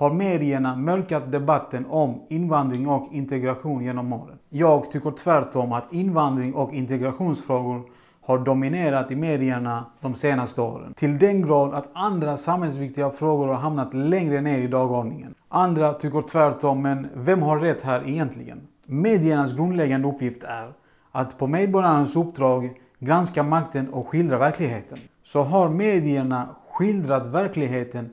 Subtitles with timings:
[0.00, 4.38] har medierna mörkat debatten om invandring och integration genom åren.
[4.48, 7.82] Jag tycker tvärtom att invandring och integrationsfrågor
[8.20, 10.94] har dominerat i medierna de senaste åren.
[10.94, 15.34] Till den grad att andra samhällsviktiga frågor har hamnat längre ner i dagordningen.
[15.48, 18.60] Andra tycker tvärtom, men vem har rätt här egentligen?
[18.86, 20.72] Mediernas grundläggande uppgift är
[21.12, 24.98] att på medborgarnas uppdrag granska makten och skildra verkligheten.
[25.24, 28.10] Så har medierna skildrat verkligheten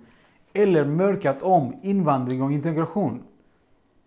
[0.58, 3.24] eller mörkat om invandring och integration.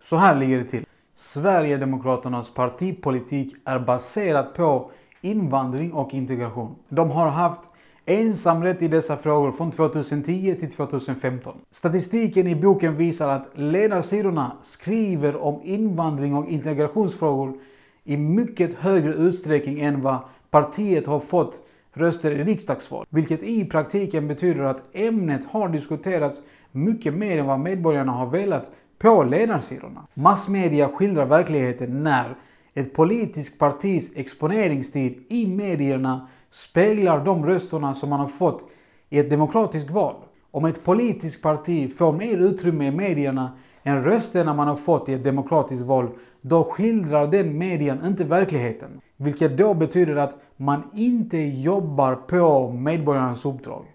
[0.03, 0.85] Så här ligger det till.
[1.15, 4.91] Sverigedemokraternas partipolitik är baserad på
[5.21, 6.75] invandring och integration.
[6.89, 7.69] De har haft
[8.05, 11.57] ensamrätt i dessa frågor från 2010 till 2015.
[11.71, 17.59] Statistiken i boken visar att ledarsidorna skriver om invandring och integrationsfrågor
[18.03, 20.17] i mycket högre utsträckning än vad
[20.49, 21.61] partiet har fått
[21.93, 23.05] röster i riksdagsval.
[23.09, 26.41] Vilket i praktiken betyder att ämnet har diskuterats
[26.71, 30.07] mycket mer än vad medborgarna har velat på ledarsidorna.
[30.13, 32.35] Massmedia skildrar verkligheten när
[32.73, 38.65] ett politiskt partis exponeringstid i medierna speglar de rösterna som man har fått
[39.09, 40.15] i ett demokratiskt val.
[40.51, 43.51] Om ett politiskt parti får mer utrymme i medierna
[43.83, 46.09] än rösterna man har fått i ett demokratiskt val,
[46.41, 49.01] då skildrar den medien inte verkligheten.
[49.17, 53.85] Vilket då betyder att man inte jobbar på medborgarnas uppdrag.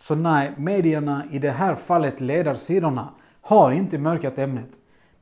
[0.00, 3.08] Så nej, medierna, i det här fallet ledarsidorna,
[3.40, 4.68] har inte mörkat ämnet.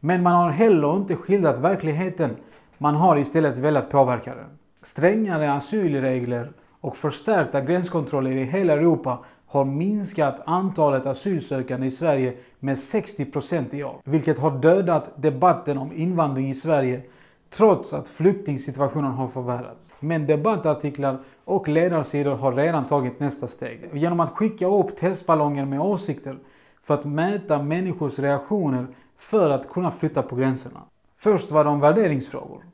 [0.01, 2.31] Men man har heller inte skildrat verkligheten.
[2.79, 4.59] Man har istället velat påverka den.
[4.83, 12.77] Strängare asylregler och förstärkta gränskontroller i hela Europa har minskat antalet asylsökande i Sverige med
[12.77, 14.01] 60% i år.
[14.05, 17.03] Vilket har dödat debatten om invandring i Sverige
[17.51, 19.93] trots att flyktingsituationen har förvärrats.
[20.01, 23.91] Men debattartiklar och ledarsidor har redan tagit nästa steg.
[23.93, 26.39] Genom att skicka upp testballonger med åsikter
[26.83, 28.87] för att mäta människors reaktioner
[29.19, 30.83] för att kunna flytta på gränserna.
[31.19, 32.65] Först var de värderingsfrågor.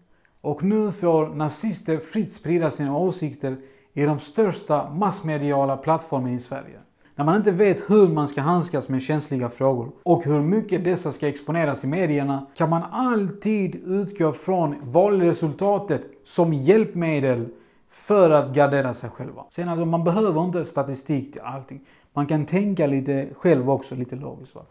[0.41, 3.57] Och nu får nazister fritt sprida sina åsikter
[3.95, 6.79] i de största massmediala plattformarna i Sverige.
[7.15, 11.13] När man inte vet hur man ska handskas med känsliga frågor och hur mycket dessa
[11.13, 17.49] ska exponeras i medierna kan man alltid utgå från valresultatet som hjälpmedel
[17.91, 19.45] för att gardera sig själva.
[19.51, 21.81] Sen alltså, man behöver inte statistik till allting.
[22.13, 24.55] Man kan tänka lite själv också, lite logiskt.
[24.55, 24.63] Va?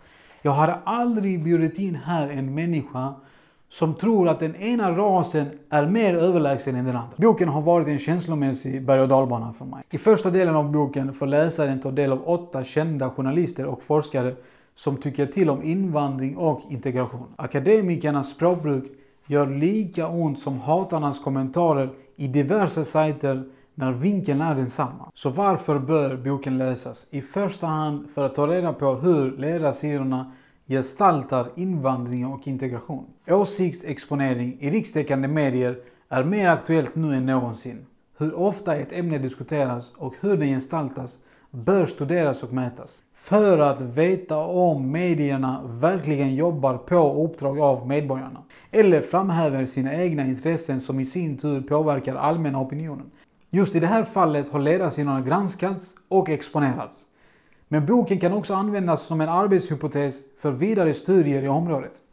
[0.41, 3.13] Jag hade aldrig bjudit in här en människa
[3.71, 7.15] som tror att den ena rasen är mer överlägsen än den andra.
[7.17, 9.83] Boken har varit en känslomässig berg och dalbana för mig.
[9.89, 14.35] I första delen av boken får läsaren ta del av åtta kända journalister och forskare
[14.75, 17.27] som tycker till om invandring och integration.
[17.35, 18.83] Akademikernas språkbruk
[19.27, 23.43] gör lika ont som hatarnas kommentarer i diverse sajter
[23.75, 25.11] när vinkeln är densamma.
[25.13, 27.07] Så varför bör boken läsas?
[27.09, 30.31] I första hand för att ta reda på hur ledarsidorna
[30.67, 33.05] gestaltar invandring och integration.
[33.27, 35.77] Åsiktsexponering i rikstäckande medier
[36.09, 37.85] är mer aktuellt nu än någonsin.
[38.17, 41.19] Hur ofta ett ämne diskuteras och hur det gestaltas
[41.51, 43.03] bör studeras och mätas.
[43.15, 48.43] För att veta om medierna verkligen jobbar på uppdrag av medborgarna.
[48.71, 53.11] Eller framhäver sina egna intressen som i sin tur påverkar allmänna opinionen.
[53.49, 57.05] Just i det här fallet har ledarsidorna granskats och exponerats.
[57.73, 61.91] Men boken kan också användas som en arbetshypotes för vidare studier i området.